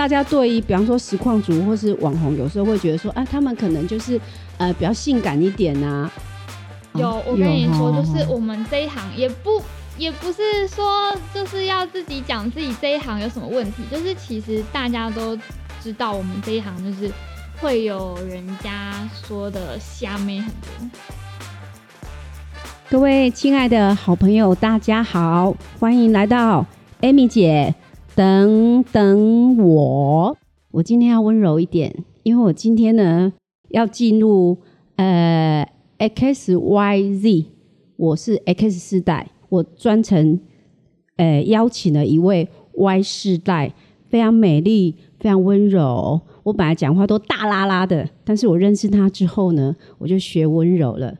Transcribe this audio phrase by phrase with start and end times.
[0.00, 4.18] 大家对于比方说实况族或是网红，有时候会觉得说，啊，他们可能就是
[4.56, 6.10] 呃比较性感一点啊。
[6.94, 9.60] 有，哦我跟你说，哦就是我们这一行也不
[9.98, 15.38] 也不是说就是要自己讲自己这一行有什么问题，就是其实大家都
[15.82, 17.12] 知道我们这一行就是
[17.60, 18.94] 会有人家
[19.28, 20.98] 说的虾妹很多。
[22.88, 26.64] 各位亲爱的好朋友，大家好，欢迎来到
[27.02, 27.74] Amy 姐
[28.14, 30.36] 等等我。
[30.72, 33.32] 我今天要温柔一点，因为我今天呢
[33.70, 34.58] 要进入
[34.96, 37.46] 呃 X Y Z，
[37.96, 40.40] 我是 X 世代，我专程
[41.16, 43.74] 呃邀请了一位 Y 世代，
[44.08, 46.20] 非常美丽，非常温柔。
[46.42, 51.14] 我本来讲话都大啦啦的，但是我认识他之后呢，我就学温柔了。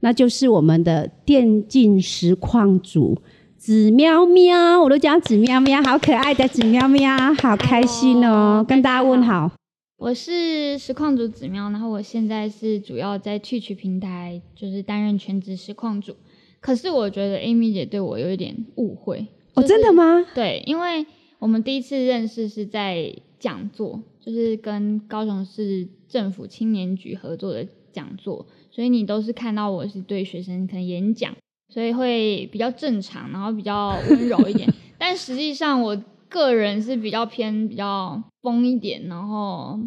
[0.00, 3.16] 那就是我们的电竞实况组
[3.64, 9.50] 紫喵喵，我都叫紫喵喵，好可爱的紫喵喵，好开心哦 Hello，跟大家问好。
[9.96, 16.14] 我是实况组子喵，然后我现在是主要在 Twitch 平台，就是担任全职实况组。
[16.60, 19.26] 可是我觉得 Amy 姐对我有一点误会。
[19.54, 20.26] 哦，就是真的吗？
[20.34, 21.06] 对，因为
[21.38, 31.34] 我们第一次认识是在讲座，就是跟高雄市政府青年局合作的讲座，所以你都是看到我是对学生可能演讲，
[31.68, 34.68] 所以会比较正常，然后比较温柔一点。
[34.98, 39.78] 但实际上我个人是比较偏比较疯一点，然后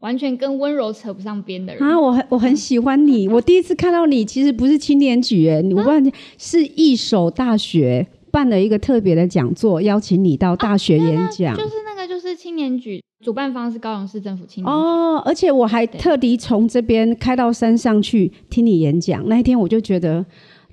[0.00, 1.82] 完全跟温柔扯不上边的人。
[1.82, 3.28] 啊，我很我很喜欢你。
[3.28, 11.56] 我第一次看到你，其实不是青年局，哎，我忘记是一手大学办了一个特别的讲座，邀请你到大学演讲。
[11.56, 14.70] 就是那个就是青年局主办方是高雄市政府青年局。
[14.70, 19.26] 哦，而且我还特地从这边开到山上去听你演讲。
[19.28, 20.24] 那一天我就觉得，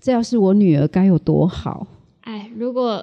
[0.04, 1.88] 这要是我女儿该有多好。
[2.20, 3.02] 哎，如果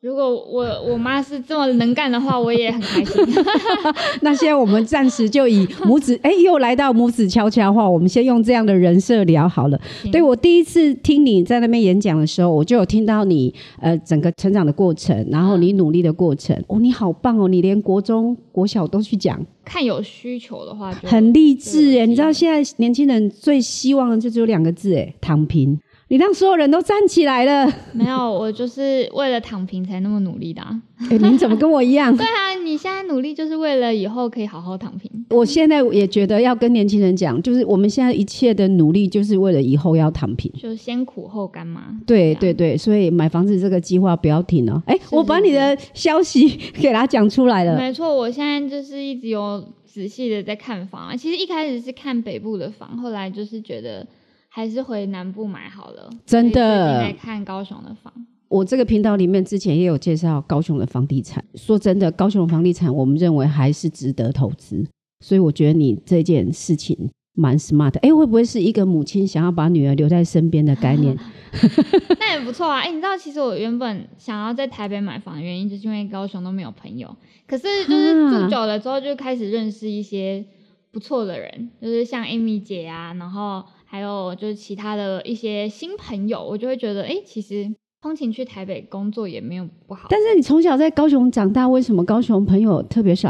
[0.00, 3.22] 如果我我妈是这么能干的话，我也很开心。
[4.22, 9.78] 那现在我们暂时就以母子，哎、又来到母子悄悄话，我们先用这样的人设聊好了。
[10.10, 16.56] 对我第一次听你在那边演讲的时候，我就有听到你呃整个成长的过程，然后你努力的过程。
[16.66, 22.06] 哦，你好棒哦，你连国中、国小都去讲，看有需求的话就，很励志哎。
[22.06, 25.78] 你知道现在年轻人最希望的就只有两个字哎，躺平。
[26.12, 30.78] 你让所有人都站起来了，没有，我就是为了躺平才那么努力的、啊。
[31.10, 32.12] 哎、你怎么跟我一样？
[32.14, 35.10] 对啊，你现在努力就是为了以后可以好好躺平。
[35.30, 40.52] 我现在也觉得要跟年轻人讲，就是我们现在一切的努力，就是为了以后要躺平。
[40.52, 41.98] 就先苦后甘嘛。
[42.06, 44.82] 对对对，所以买房子这个计划不要停哦。
[44.84, 47.78] 哎，是我把你的消息给他讲出来了。
[47.78, 51.16] 没错，我现在就是一直有仔细的在看房啊。
[51.16, 54.06] 其实一开始是看北部的房，后来就是觉得
[54.54, 56.10] 还是回南部买好了。
[56.26, 58.12] 真的所以最近在看高雄的房。
[58.48, 61.42] 我这个频道里面之前也有介绍高雄的房地产。
[61.54, 64.86] 说真的，高雄的房地产，我们认为还是值得投资。
[65.24, 68.00] 所以我觉得你这件事情蛮 smart 的。
[68.00, 71.16] 哎，会不会是一个母亲想要把女儿留在身边的概念？
[72.20, 72.80] 那也不错啊！
[72.80, 77.16] 哎、你知道，其实我原本想要在台北买房的原因，就是因为高雄都没有朋友。
[77.46, 80.44] 可是就是住久了之后，就开始认识一些
[80.90, 87.70] 不错的人，就是像 Amy 姐啊，然后还有就是其他的一些新朋友，我就会觉得，哎、其实
[88.00, 90.06] 通勤去台北工作也没有不好。
[90.08, 93.28] 但是你从小在高雄长大，为什么高雄朋友特别少？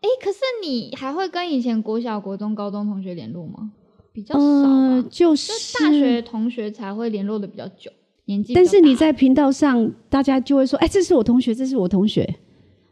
[0.00, 3.70] 哎、可是你还会跟以前国小、国中、高中同学联络吗？
[4.12, 7.88] 比较少，呃，就就是大学同学才会联络的比较久，
[8.24, 12.28] 年纪但是你在频道上，大家就会说：“哎，这是我同学，这是我同学。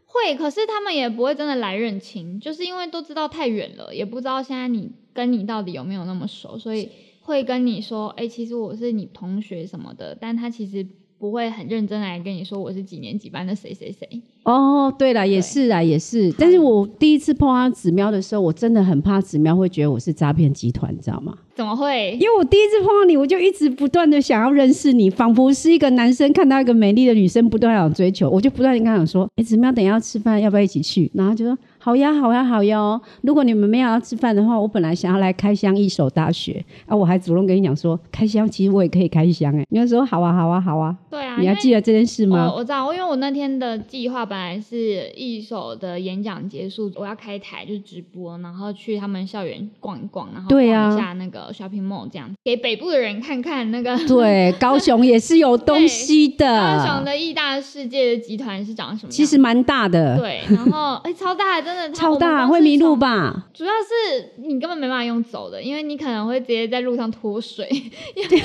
[0.05, 6.89] 会，可是他们也不会真的来认亲，就是因为都知道太远了，也不知道现在你跟你到底有没有那么熟，所以
[7.21, 10.85] 会跟你说，哎、其实我是你同学什么的，但他其实
[11.17, 16.31] 不会很认真来跟你说我是几年几班的谁谁谁。”哦，对了，也是啊，也是。
[16.37, 21.35] 但是我第一次碰到子喵的时候，我真的很怕子喵会觉得我是诈骗集团，你知道吗？
[21.55, 22.11] 怎么会？
[22.21, 32.99] 因为我第一次碰到你，我就一直不断的想要认识你，仿佛是一个男生看到一个美丽的女生，不断想追求，我就不断跟他讲说：“哎，子喵，等一下要吃饭，要不要一起去？”然后他就说：“好呀，好呀，好呀哦。
[33.21, 39.63] 如果你们没有要吃饭的话，我本来想要来开箱一手大学啊，我还主动跟你讲说，开箱其实我也可以开箱哎。
[39.69, 40.97] 你就说好啊，好啊，好啊。
[41.11, 42.49] 对啊，你还记得这件事吗？
[42.49, 56.45] 我我知道，因为我那天的计划本来是一手的演讲结束，我要开台就直播，然后去他们校园逛一逛，然后对啊逛一下那个 shopping mall 这样，给北部的人看看那个对，高雄也是有东西的
[56.79, 59.11] 高雄的，的义大世界的集团是长什么样。
[59.11, 60.17] 其实蛮大的。
[60.17, 62.95] 对，然后哎、超大的，真的超大，会迷路？
[62.95, 63.47] 吧？
[63.53, 67.67] 主要是你根本没办法用走的，因为你可能会直接在路上脱水，
[68.15, 68.41] 因 为天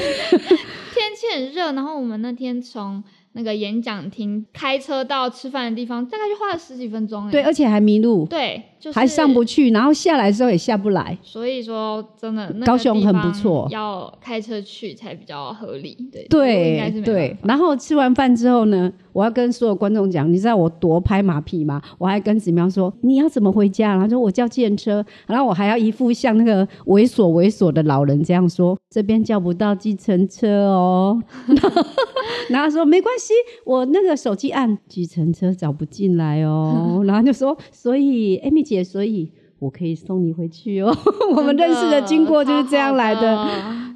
[1.15, 1.73] 气很热。
[1.73, 7.31] 然后我们那天从那个演讲厅开车到吃饭的地方，大概就花了十几分钟。
[7.31, 11.17] 对，而且还迷路，对，就是还上不去，然后下来的时候也下不来。
[11.23, 15.95] 所以说，真的，那个高雄很不错要开车去才比较合理。
[16.11, 21.81] 对，对对然后吃完饭之后呢，我要跟所有观众讲，你知道我多拍马屁吗？
[21.99, 23.91] 我还跟子喵说你要怎么回家？
[23.91, 31.23] 然后说我叫计程车，然后我还要一副像那个猥琐猥琐的老人这样说，这边叫不到计程车哦。
[32.49, 33.33] 然后他说没关系，
[33.65, 37.03] 我那个手机按计程车找不进来哦。
[37.05, 39.29] 然后就说，所以 Amy 姐，所以
[39.59, 40.97] 我可以送你回去哦。
[41.35, 43.49] 我们认识的经过就是这样来的，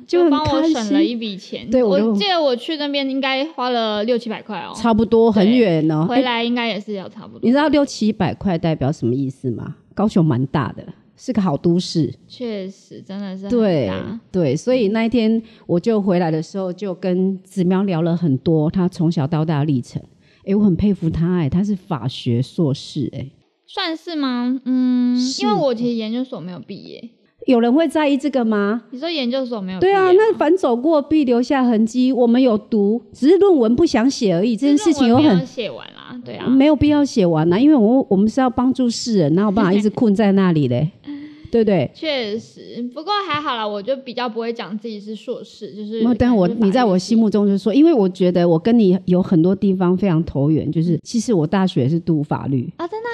[0.05, 1.65] 就很帮我省了一笔钱。
[1.67, 7.41] 我对我就记得我去那边应该花了六七百块哦，差不多很远哦，回来应该也是要差不多。
[7.43, 9.77] 你知道六七百块代表什么意思吗？
[9.95, 10.85] 高雄蛮大的，
[11.17, 12.13] 是个好都市。
[12.27, 20.03] 确实真的是很对大对，所以那一天我就回来的时候，就跟子喵聊了很多他从小到大的历程。
[20.45, 23.31] 哎，我很佩服他，哎，他是法学硕士，哎，
[23.75, 24.61] 算是吗？
[24.65, 27.11] 嗯，因为我其实研究所没有毕业。
[27.49, 28.85] 有人会在意这个吗？
[28.93, 29.81] 你说研究所没有？
[29.81, 32.13] 对啊，那凡走过必留下痕迹。
[32.13, 34.57] 我们有读，只是论文不想写而已。
[34.57, 40.93] 这件事情有很写完啦，对啊，没有必要写完啦，因为我我们是要帮助世人，哪有办法一直困在那里嘞？
[41.51, 41.89] 对不对？
[41.95, 53.09] 确实，不过还好啦，我就比较不会讲自己是硕士，就是但我你在我心目中就是说，因为我觉得我跟你有很多地方非常投缘，就是其实我大学是读法律，啊，真的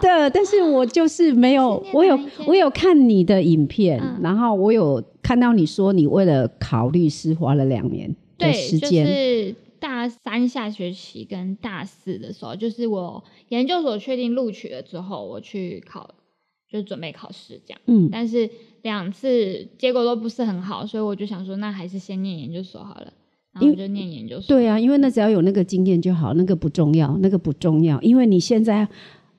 [0.00, 8.08] 的，但是我就是没有我有我有看你的影片，嗯然后我有看到你说你为了考律师花了两年
[8.38, 16.14] 的对，就，是大三下学期跟大四的时候，就是我研究所确定录取了之后，我去考，
[16.70, 17.80] 就是准备考试这样。
[17.86, 18.50] 嗯，但是
[18.82, 23.12] 两次结果都不是很好，所以我就想说，那还是先念研究所好了。
[23.52, 24.46] 然后我就念研究所。
[24.46, 28.86] 对啊，因为那只要有那个经验就好，那个不重要，那个不重要，因为你现在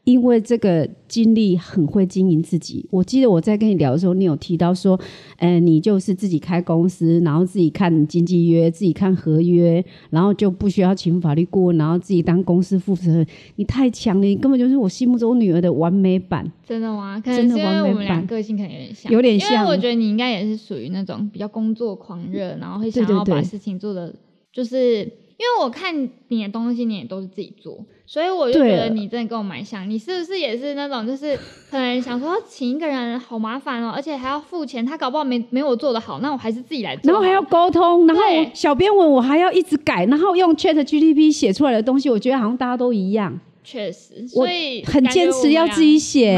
[0.03, 2.87] 因为这个经历很会经营自己。
[2.89, 4.99] 我记得我在跟你聊的时候，你有提到说，
[5.37, 13.27] 呃，你就是自己开公司，然后自己看经纪约，自己看合约，然后就不需要请法律顾问，然后自己当公司负责人。
[13.57, 16.51] 你太强了，你根本就是我心目中女儿的完美版。
[16.65, 17.21] 真的吗？
[17.23, 24.15] 可能真的是因为我们俩个性可能有点像，有点像因为我觉得你应该也是属于那种比较工作狂热，然后会想要把事情做的，
[24.51, 25.07] 就是
[25.41, 29.89] 因为我看你的东西，你也都是自己做，所以我就觉得你真的跟我蛮像。
[29.89, 31.35] 你是不是也是那种，就是
[31.71, 37.11] 可能想说请一个人好麻烦哦，而且还要付钱，他搞不好没没我做的好，那我还是自己来做。
[37.11, 38.21] 然后还要沟通，然后
[38.53, 43.39] 小编文我还要一直改，然后用 Chat GPT 写出来的东西，我觉得好像大家都一样。
[43.63, 46.35] 确实，所以很坚持要自己写。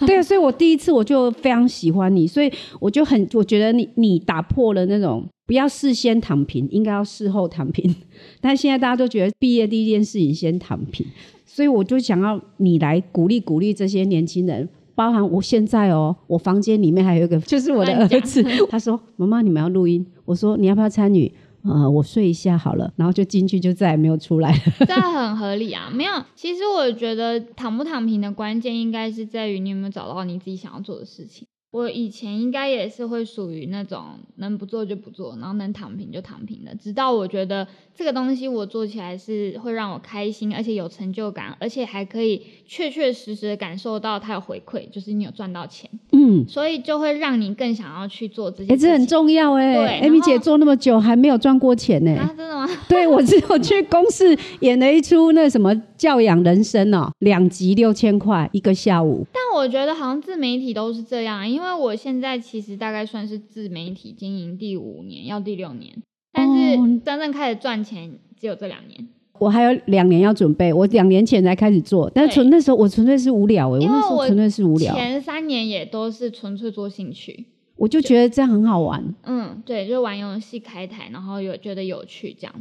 [0.00, 2.50] 对啊，所以我第一次我就非常喜欢你，所以
[2.80, 7.92] 我就很我觉得你你打破了那种不要事先躺平，应该要事后躺平。
[8.38, 11.06] 但现在大家都觉得毕业第一件事情先躺平，
[11.46, 14.68] 所以我就想要你来鼓励鼓励这些年轻人。
[14.94, 18.44] 包含我现在哦，我房间里面还有一个， 就是我的儿子。
[18.68, 21.32] 他说：“妈妈，你们要录音。”我说：“你要不要参与？”
[21.64, 24.58] 呃，我睡一下好了，然后就进去，就再也没有出来了。
[24.86, 26.12] 这很合理啊，没有。
[26.34, 31.47] 其实我觉得躺不躺平的关键应该是在于你有没有找到你自己想要做的事情。
[31.70, 36.74] 我以前应该也是会属于那种能不做就不做，然后能躺平就躺平的。
[36.76, 48.76] 直到我觉得这个东西我做起来是会让我开心，而且有成就感，而且还可以确确实实感受到它有回馈，就是你有赚到钱，嗯，所以就会让你更想要去做这些哎。
[48.76, 52.68] 这很重要哎、对艾米姐做那么久还没有赚过钱呢、啊，真的吗？
[52.88, 59.24] 对， 我只有去公司演了一出那什么教养人生哦，两集六千块一个下午。
[59.32, 65.94] 但我觉得好像自媒体都是这样，因为我现在其实大概算是自媒体经营第五年，要第六年，
[66.32, 69.06] 但是哦真正开始赚钱只有这两年。
[69.38, 79.14] 我还有两年要准备，我两年前才开始做，但纯那时候我纯粹是无聊哎、我那时候纯粹是无聊，前三年也都是纯粹做兴趣，我就觉得这样很好玩。
[79.24, 82.54] 嗯，对，就玩游戏开台，然后有觉得有趣这样，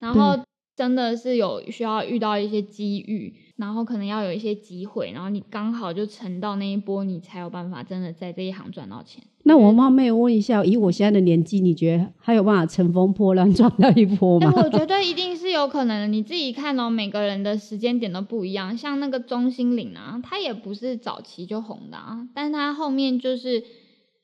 [0.00, 0.38] 然后
[0.78, 9.20] 真的是有需要遇到一些机遇，然后可能要有一些机会，然后你刚好就乘到那一波，你才有办法真的在这一行赚到钱。
[9.42, 14.52] 那我冒昧问一下，以我现在的年纪，你觉得还有办法乘风破浪 赚到一波哎、吗？
[14.62, 16.06] 我觉得一定是有可能的。
[16.06, 18.76] 你自己看哦，每个人的时间点都不一样。
[18.78, 23.64] 像那个钟欣凌啊，她也不是早期就红的啊，但她后面就是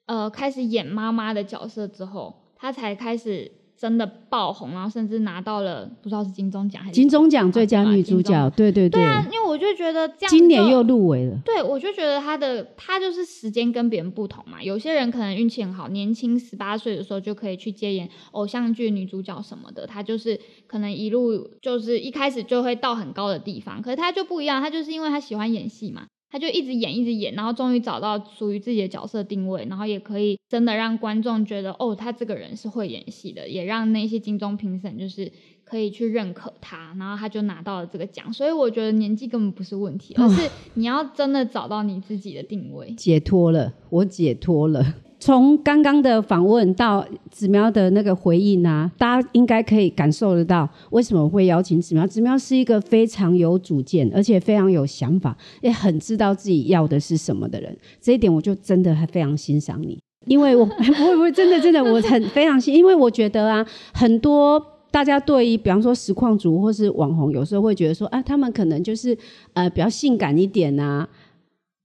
[0.06, 3.50] 呃开始演妈妈的角色之后，她才开始
[3.84, 11.38] 真的爆红，然后甚至拿到了不知道是金钟奖还是金钟奖最佳女主角，对对对对啊，因为我就觉得这样今年又入围了。
[11.44, 14.62] 对，我就觉得她的她就是时间跟别人不同嘛。
[14.62, 23.82] 有些人可能运气很好，年轻十八岁的时候就可以去接演偶像剧女主角什么的，她就是可能一路就是一开始就会到很高的地方。
[23.82, 35.30] 可是她就不一样，她就是因为她喜欢演戏嘛，他就一直演一直演，然后终于找到属于自己的角色定位，然后也可以真的让观众觉得哦，他这个人是会演戏的，也让那些金钟评审就是。
[35.66, 42.92] 可以去认可他，然后他就拿到了这个奖，所以我觉得年纪根本不是问题，而是你要真的找到你自己的定位。
[42.92, 44.96] 解脱了，我解脱了。
[45.24, 52.06] 从刚刚的访问到子苗的那个回应啊，大家应该可以感受得到为什么会邀请子苗。
[52.06, 57.74] 子苗是一个非常有主见，而且非常有想法，也很知道自己要的是什么的人。
[58.02, 64.62] 这一点我就真的还非常欣赏你，因为我不 会不会真的真的我很非常欣，因为我觉得啊，很多。
[64.90, 69.16] 大家对于比方说实况主或是网红，有时候会觉得说，啊，他们可能就是
[69.54, 71.08] 呃比较性感一点呐、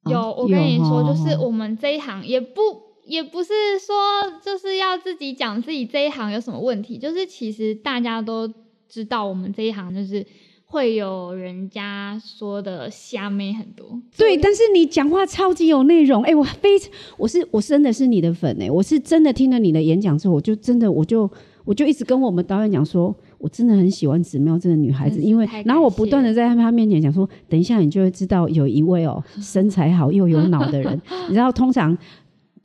[0.03, 0.11] 啊。
[0.11, 2.59] 有，我跟你说，哦就是我们这一行也不
[3.09, 3.49] 也不是
[3.79, 8.47] 说就是要自己讲自己这一行有什么问题，就是其实大家都
[8.87, 10.23] 知道我们这一行就是
[10.65, 13.99] 会有人家说的虾妹很多。
[14.15, 21.27] 对，但是你讲话超级有内容，哎、我非常，我是我真的是你的粉哎、我是真的听了你的演讲之后，我就真的我就
[21.65, 31.97] 我就一直跟我们导演讲说，我真的很喜欢子喵这个女孩子，因为然后我不断的在她面前讲说，等一下你就会知道有一位哦身材好又有脑的人， 你知道通常。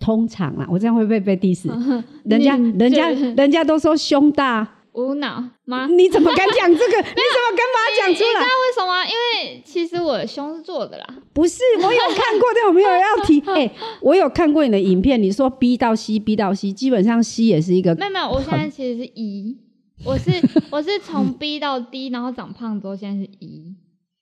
[0.05, 1.67] 通常啦，我这样会不会被 diss？
[2.29, 5.87] 人家人家人家都说胸大，无脑吗？
[5.87, 6.97] 你怎么敢讲这个？
[7.01, 8.41] 你怎么敢把它讲出来你知道？
[8.43, 9.05] 为什么吗？
[9.07, 11.07] 因为其实我的胸是做的啦。
[11.33, 13.41] 不是，我有看过，但我没有要提。
[13.51, 13.71] 哎、
[14.03, 19.57] 我有看过你的影片，你说 B 到 C B 到 C，基本上 C 也是一个没有没有，我现在其实是一，
[20.05, 20.31] 我是
[20.71, 23.75] 我是从 B 到 D，然后长胖之后现在是一。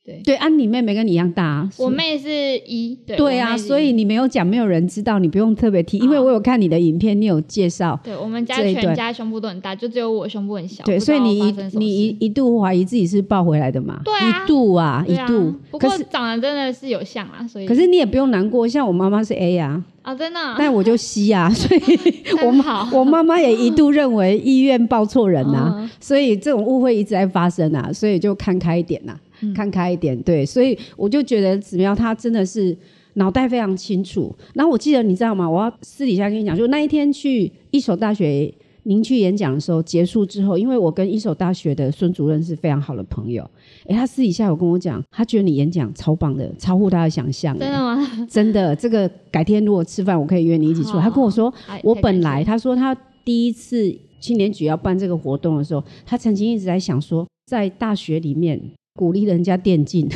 [0.04, 2.28] 对，对，啊，你妹妹跟你一样大、啊，我妹是
[2.66, 7.98] 一，对对啊，所以你没有讲，没有人知道，你不用特别提，因为哦我有看你的影片，你有介绍。
[8.02, 10.82] 对我们家全家胸部都很大，就只有我胸部很小。
[10.84, 14.00] 对，所以你一你一一度怀疑自己是抱回来的嘛？
[14.04, 15.54] 对啊一度啊，啊一度。
[15.70, 21.80] 不过长得真的是有像啊，所以可是你也不用难过，像我妈妈是 A 啊，啊，真的啊但我就 C 啊，所以
[22.38, 29.20] 我真好我妈妈也一度认为医院抱错人呐、嗯所以这种误会一直在发生啊，所以就看开一点呐、嗯
[29.54, 30.20] 看开一点。
[30.22, 32.76] 对，所以我就觉得子喵他真的是
[33.14, 34.34] 脑袋非常清楚。
[34.54, 35.48] 然后我记得你知道吗？
[35.48, 38.52] 我要私底下跟你讲，就那一天去一所大学
[38.84, 43.48] 您去演讲的时候，结束之后，因为我跟一所大学的孙主任是非常好的朋友，
[43.86, 48.26] 诶，他私底下有跟我讲，他觉得你演讲超棒的，超乎他的想象、真的吗？
[48.28, 51.02] 真的，这个改天如果吃饭，我可以约你一起出来。
[51.02, 52.92] 他跟我说，哎我本来他说他
[53.24, 58.60] 第一次青年局要办这个活动的时候，他曾经一直在想说，在大学里面
[58.94, 60.08] 鼓励人家电竞，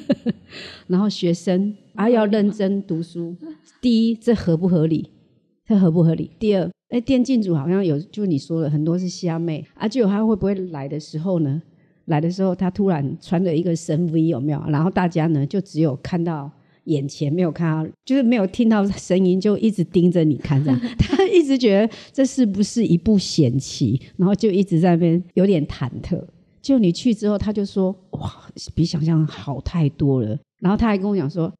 [0.88, 3.34] 然后学生啊要认真读书。
[3.80, 5.10] 第一，这合不合理？
[5.66, 6.30] 这合不合理？
[6.38, 11.62] 第二，哎，电竞组好像有，就你说了很多是虾妹啊，就有他会不会来的时候呢？
[12.06, 14.62] 来的时候，他突然穿了一个深 V，有没有？
[14.68, 16.50] 然后大家呢就只有看到
[16.84, 20.78] 眼前，没有看到，就是没有听到声音，就一直盯着你看，这样。
[20.98, 26.22] 他一直觉得这是不是一部险棋，然后就一直在那边有点忐忑。
[26.64, 28.32] 就你去之后，他就说：“哇，
[28.74, 31.52] 比想象好太多了。”然后他还跟我讲说：“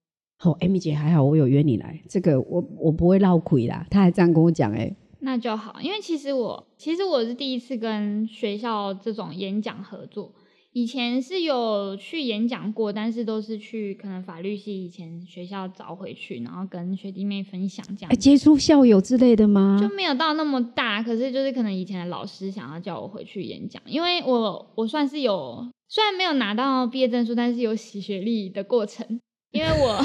[0.42, 10.32] 哦，Amy 姐还好，我有约你来，这个我我不会闹亏啦。”他还这样跟我讲，哎，那就好，因为其实我其实我是第一次跟学校这种演讲合作，
[10.74, 18.12] 以前是有去演讲过，但是都是去可能法律系以前学校找回去，然后跟学弟妹分享这样。
[18.16, 19.78] 接触校友之类的吗？
[19.80, 29.20] 就没有到那么大，可是就是可能以前的老师想要叫我回去演讲，因为我我算是有虽然没有拿到毕业证书，但是有洗学历的过程，
[29.54, 29.96] 因为我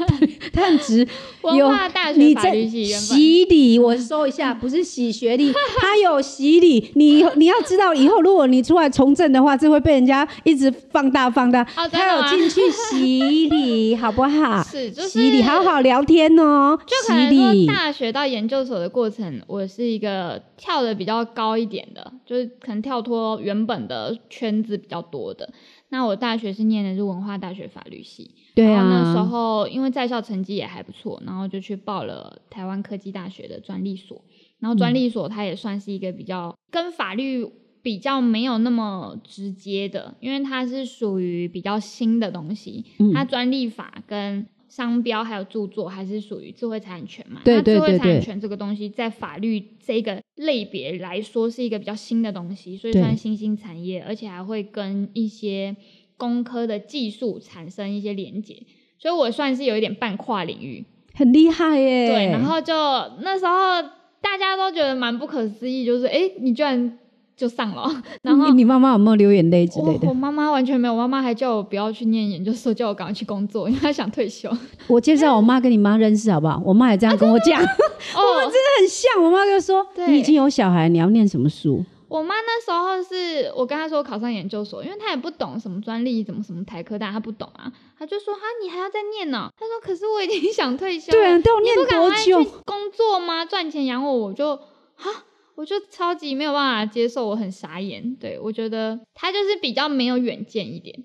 [0.52, 1.06] 他很直，
[1.40, 5.50] 文有化大学法你在律系洗礼，我说一下，不是洗学历，
[5.80, 6.90] 他有洗礼。
[6.94, 11.62] 你你要知道，以后如果你出来从政的话，这会被人家一直放大放大。
[11.74, 14.62] 哦他有吗进去洗礼，好不好？
[14.62, 16.78] 是就是洗礼，好好聊天哦。
[16.86, 25.48] 就可洗能说礼，大学到研究所的过程，我是一个跳的比较高一点的，就是可能跳脱原本的圈子比较多的。
[25.90, 34.22] 那我大学是念的是文化大学法律系，对然后那时啊，候因为在校成绩也还不错，然后就去报了台湾科技大学的专利所。
[34.60, 37.46] 然后专利所它也算是一个比较跟法律
[37.80, 47.40] 比较没有那么直接的，因为它是属于比较新的东西，嗯它专利法跟商标还有著作还是属于智慧财产权嘛？
[47.44, 55.76] 对那智慧财产权这个东西在法律这个类别来说是一个比较新的东西，所以算新兴产业，而且还会跟一些
[56.16, 58.62] 工科的技术产生一些连接，
[58.98, 60.84] 所以我算是有一点半跨领域。
[61.14, 62.06] 很厉害耶。
[62.08, 62.72] 对，然后就
[63.20, 63.82] 那时候
[64.20, 66.98] 大家都觉得蛮不可思议，就是哎，诶你居然
[67.38, 67.88] 就上了，
[68.22, 70.14] 然后你你妈妈有没有流眼泪之类的我我？
[70.14, 74.50] 妈妈完全没有，我妈妈还叫我不要去念研究所，叫我赶快去工作， 因为她想退休。
[74.88, 76.60] 我介绍我妈跟你妈认识好不好？
[76.64, 78.20] 我妈也这样跟我讲，哦，
[78.80, 79.22] 很像。
[79.22, 92.10] 我妈就说：“你已经有小孩，你要念什么书我妈那时候是我跟她说考上研究所，因为她也不懂什么专利，怎么什么台科大，她不懂啊，她就说哈你还要再念呢、她说可是我已经想退？”休了，对啊，都要你念多
[92.44, 92.60] 久？
[92.64, 93.44] 工作吗？
[93.44, 94.56] 赚钱养我，我就
[94.96, 95.24] 哈。
[95.58, 98.14] 我就超级没有办法接受，我很傻眼。
[98.20, 100.96] 对我觉得他就是比较没有远见一点，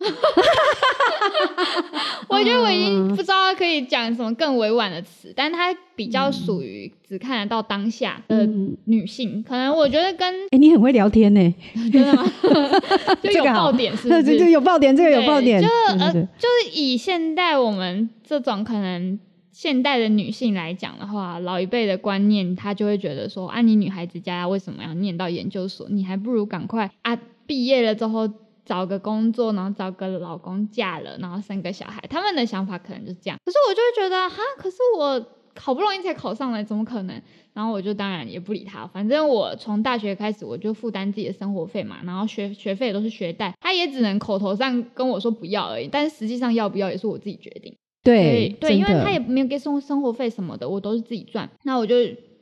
[2.26, 11.54] 我觉得我已经不知道可以讲什么更委婉的词，但她比较属于只看得到当下的嗯，女性，可能我觉得跟哎，你很会聊天呢。
[11.92, 12.00] 真
[13.34, 13.52] 的吗？
[13.54, 14.38] 爆点是不这是？
[14.38, 15.60] 个有爆点，这个有爆点。
[15.60, 19.18] 就对对呃，就是以现代我们这种可能
[19.60, 25.86] 现代的女性来讲的话，老一辈的观念，她就会觉得说，啊，你女孩子家为什么要念到研究所？
[25.90, 27.14] 你还不如赶快啊，
[27.46, 28.26] 毕业了之后
[28.64, 32.02] 找个工作，然后找个老公嫁了，然后生个小孩。
[32.08, 33.38] 他们的想法可能就是这样。
[33.44, 35.26] 可是我就会觉得，哈，可是我
[35.58, 37.20] 好不容易才考上来，怎么可能？
[37.52, 47.76] 然后我就当然也不理他，反正我从大学开始我就负担自己的生活费嘛，然后学学费都是学贷，他也只能口头上跟我说不要而已，但是实际上要不要也是我自己决定。
[48.02, 51.94] 对对，因为他也没有给生生活费什么的，我都是自己赚，那我就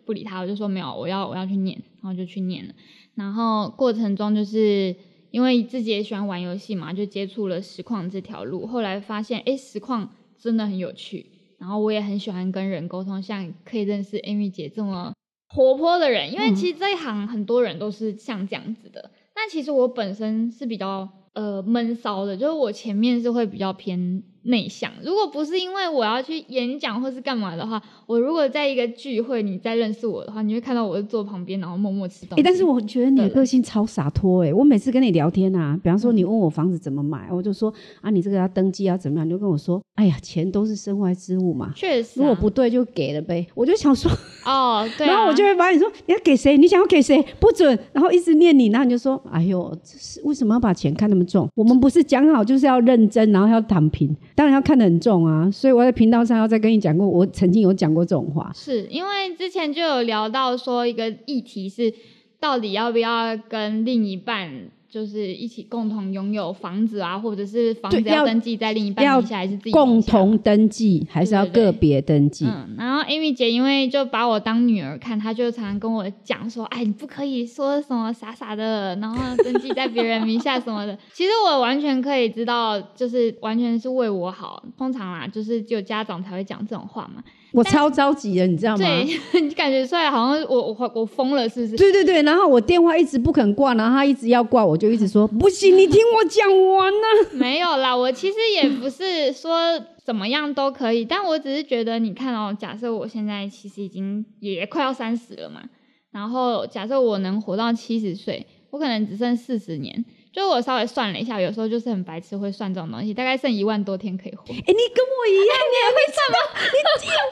[0.05, 2.75] 不理他，我就说没有，我要我要去念，然后就去念了。
[3.15, 4.95] 然后过程中就是
[5.31, 11.27] 因为自己也喜欢玩游戏嘛，就接触了实况这条路，后来发现哎，实况真的很有趣。
[11.59, 15.13] 然后我也很喜欢跟人沟通，像可以认识 Amy 姐这么
[15.49, 19.11] 活泼的人，因为嗯其实这一行很多人都是像这样子的。
[19.35, 24.91] 但其实我本身是比较呃闷骚的，就是我前面是会比较偏内向。
[25.03, 32.43] 如果不是因为我要去演讲或是干嘛的话，我如果在一个聚会你再认识我的话，你会看到我是坐旁边然后默默吃东哎、西。
[32.43, 43.47] 但是我觉得你的对个性超洒脱哎、我每次跟你聊天啊，比方说你问我房子怎么买，我就说啊，你这个要登记要怎么样，你就跟我说，哎呀，钱都是身外之物嘛，确实、啊，如果不对就给了呗。
[43.55, 44.11] 我就想说，
[44.45, 51.49] 哦，对、啊，然后我就会把你说你要给谁，你想要给谁不准，然后一直念你，然后你就说，哎呦，这是为什么要把钱看那么重？
[51.55, 55.51] 我们不是讲好就是要认真，然后要躺平，当然要看得很重啊。
[55.51, 58.53] 所以我在频道上要再跟你讲过，我曾经有讲过这种话。
[58.55, 61.93] 是因为之前就有聊到说一个议题是，
[62.39, 64.49] 到底要不要跟另一半
[64.91, 72.47] 就是一起共同拥有房子啊，或者是房子要要登记在另一半名下还是自己共同登记还是要个别登记？
[72.47, 80.99] 嗯，然后 Amy 姐因为就把我当女儿看，她就常常跟我讲说，哎，你不可以说什么傻傻的，然后登记在别人名下什么的。
[81.13, 84.63] 其实我完全可以知道，就是完全是为我好。
[84.79, 87.23] 通常啦，就是只有家长才会讲这种话嘛。
[87.53, 88.79] 我超着急的，你知道吗？
[88.79, 89.05] 对，
[89.41, 91.77] 你感觉出来好像我我我疯了，是不是？
[91.77, 99.59] 对对对，然后我电话一直不肯挂，然后他一直要挂，我就一直说 不行，你听我讲完呢、 没有啦，我其实也不是说
[100.05, 105.63] 怎么样都可以，但我只是觉得，你看哦，假设我现在其实已经也快要三十了嘛，
[106.11, 110.05] 然后假设我能活到七十岁，我可能只剩四十年。
[110.39, 114.45] 就我稍微算了一下，有时候就是很白痴会算这种东西，大概剩一万多天可以活。
[114.45, 116.39] 哎、你跟我一样，你也会算吗？
[116.63, 116.79] 你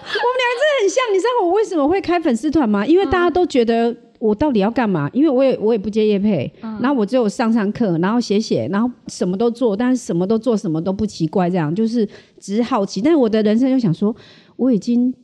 [0.03, 1.15] 我们两个真的很像。
[1.15, 2.85] 你知道我为什么会开粉丝团吗？
[2.85, 5.09] 因为大家都觉得我到底要干嘛？
[5.13, 12.05] 因为我也我也不接业配，嗯然后我只有上上课，然后写写，然后什么都做，但是什么都做，什么都不奇怪，这样就是
[12.41, 13.01] 只是好奇。
[13.01, 14.13] 但是我的人生就想说，
[14.57, 15.15] 我已经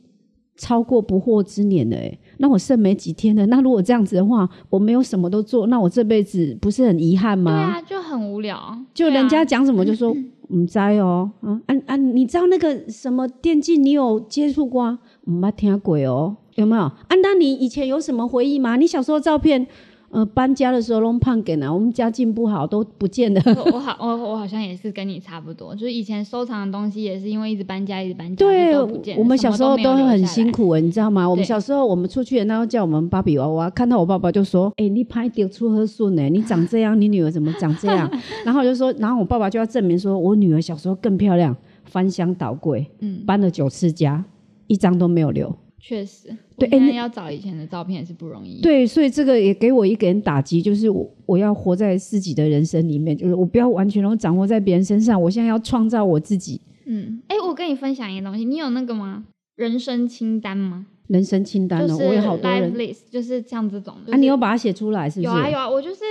[0.55, 3.45] 超过不惑之年了，哎，那我剩没几天了。
[3.45, 7.51] 那如果这样子的话，我没有什么都做，那我这辈子不是很遗憾吗？
[7.53, 8.77] 对啊，就很无聊。
[8.93, 10.13] 就人家讲什么就说
[10.49, 11.95] 唔知哦，啊啊啊！
[11.95, 14.99] 你知道那个什么电竞，你有接触过啊？
[15.27, 16.81] 唔捌听过哦，有没有？
[16.81, 18.75] 啊，那你以前有什么回忆吗？
[18.75, 19.65] 你小时候照片，
[20.13, 23.41] 呃，搬家的时候弄胖给呢，我们家境不好，都不见了。
[23.45, 28.77] 我我好我我好像也是跟你差不多，就是以前收藏的东西也是因为一直搬家一直搬家，对
[29.17, 30.51] 我们小时候都很辛。
[30.51, 31.27] 苦，你知道吗？
[31.27, 36.29] 我们小时候，我们出去，然后叫我们芭比娃娃，看到我爸爸就说：“哎、你拍丢出喝顺呢？
[36.29, 38.07] 你长这样，你女儿怎么长这样？”
[38.45, 44.23] 然后我就说，然后我爸爸就要证明说我女儿小时候更漂亮，翻箱倒柜，嗯，搬了九次家，
[44.67, 45.51] 一张都没有留。
[45.85, 56.61] 确实，对现在要找以前的照片也是不容易。，对，所以这个也给我一个人打击，就是我我要活在自己的人生里面，就是我不要完全都掌握在别人身上，我现在要创造我自己。
[56.85, 59.25] 嗯，哎、我我跟你分享一个东西，你有那个吗？
[59.57, 60.85] 人生清单吗？
[61.07, 63.93] 人生清单哦，就是我有好多人 list，就是像这种。
[64.07, 65.33] 就啊，是你有把它写出来是不是？
[65.33, 66.01] 有啊有啊，我就是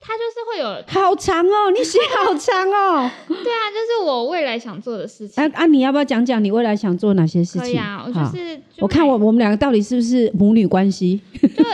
[0.00, 3.10] 它就是会有，好长哦，你写好长哦。
[3.28, 5.42] 对啊，就是我未来想做的事情。
[5.42, 7.60] 啊啊，你要不要讲讲你未来想做哪些事情？
[7.62, 11.20] 可以啊，我就是就我看我我们两个到底是不是母女关系？
[11.40, 11.64] 就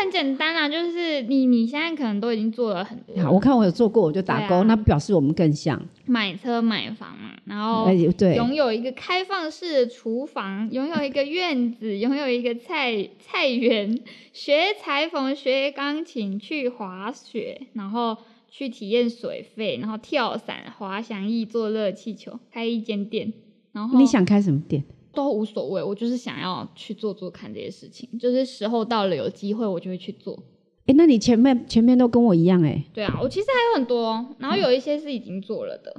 [0.00, 5.80] 很简单啊，就是你你现在可能都已经做了很多，好，我看我有做过，我就打勾，那表示我们更像。
[6.06, 13.98] 买车买房嘛，然后哎，对，拥有一个开放式的厨房，拥有一个院子， 拥有一个菜菜园，
[14.32, 18.16] 学裁缝，学钢琴，去滑雪，然后
[18.50, 23.32] 去体验水费，然后跳伞、滑翔翼、坐热气球，开一间店，
[23.72, 24.84] 然后你想开什么店？
[25.12, 30.42] 都无所谓，我就是想要去做做看这些事情，就是时候到了有机会我就会去做。
[30.86, 35.94] 哎，那你前面前面都跟我一样哎，对啊，我其实还有很多哦，然后有一些是已经做了的。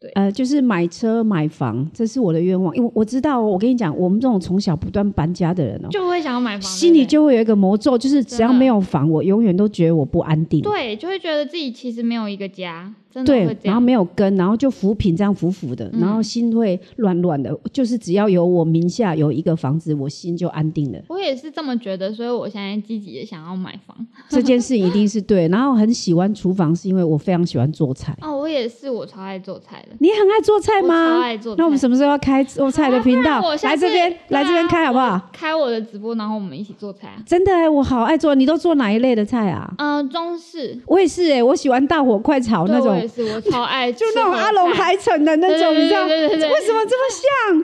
[0.00, 10.60] 对呃，就是买车买房，这是我的愿望，因为我知道，我跟你讲，我们这种从小不断搬家的人哦，就会想要买房，心里就会有一个魔咒，就是只要没有房，我永远都觉得我不安定。
[10.60, 17.58] 对，就会觉得自己其实没有一个家，真的对，然后没有根，然后就浮萍这样浮浮的，嗯然后心会乱乱的。
[17.72, 20.98] 就是只要有我名下有一个房子，我心就安定了。
[21.08, 23.96] 我也是这么觉得，所以我现在积极的想要买房。
[24.28, 25.48] 这件事一定是对。
[25.48, 28.16] 然后很喜欢厨房，是因为我非常喜欢做菜。
[28.20, 29.96] 哦，我也是，我超爱做菜的。
[30.00, 31.22] 你很爱做菜吗超吗？
[31.22, 31.58] 爱做菜。
[31.58, 33.40] 那我们什么时候要开做菜的频道？
[33.62, 35.20] 来这边，啊来这边开好不好？
[35.32, 37.22] 开我的直播，然后我们一起做菜啊？
[37.26, 38.34] 真的哎，我好爱做。
[38.34, 39.72] 你都做哪一类的菜啊？
[39.78, 40.78] 嗯、中式。
[40.86, 47.60] 我也是哎，我喜欢大火快炒那种对我也，是，我超爱就那种阿龙海城的那种，你知道为什么这么像？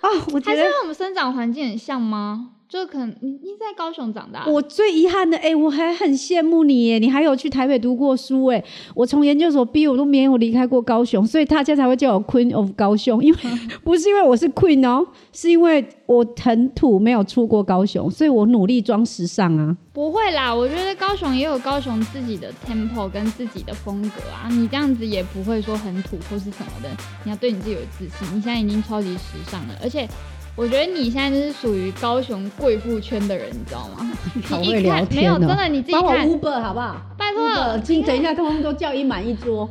[0.00, 2.50] 啊，我觉得还是跟我们生长环境很像吗？
[2.70, 8.62] 就可能你你在高雄长大，我最遗憾的，哎、我还很羡慕你耶，你还有去台北读过书，哎，
[8.94, 13.38] 我从研究所毕业，我都没有离开过高雄，所以大家才会叫我 Queen of 高雄，因为
[13.82, 19.76] 不是因为我是 Queen 哦，是因为我很土，没有出过高雄，所以我努力装时尚啊。
[19.92, 26.88] 不会啦，我觉得高雄也有高雄自己的 tempo 跟自己的风格啊，你这样子也不会说很土或是什么的，
[27.24, 28.28] 你要对你自己有自信。
[28.28, 30.08] 你现在已经超级时尚了，而且
[30.60, 34.12] 我觉得你现在就是属于高雄贵妇圈的人，你知道吗？
[34.44, 36.96] 好你一会聊看没有，真的你自己帮我看，Uber 好不好？
[37.16, 39.66] 拜托今等一下，通通都叫一满一桌。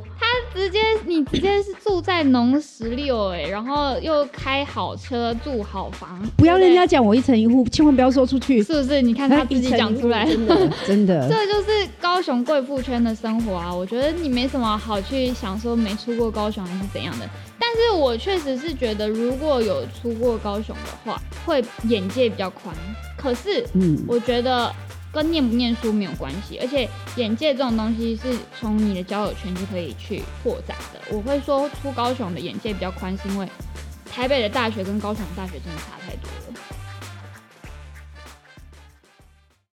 [0.54, 8.62] 直接你直接是住在农十六哎，然后又开好车，住好房，不要人家讲我一层一户，千万不要说出去。
[8.64, 9.02] 是不是？
[9.02, 11.28] 你看他自己讲出来，真的真的。
[11.30, 13.74] 这就是高雄贵妇圈的生活啊！
[13.74, 22.76] 我觉得你没什么好去想说没出过高雄还是怎样的，但是我确实是觉得如果有出过高雄的话，会眼界比较宽。
[23.16, 24.74] 可是嗯，我觉得
[25.12, 31.00] 跟念不念书没有关系，而且眼界这种东西是从你的交友圈就可以去扩展的。
[31.12, 33.48] 我会说出高雄的眼界比较宽，是因为
[34.10, 36.49] 台北的大学跟高雄大学真的差太多了。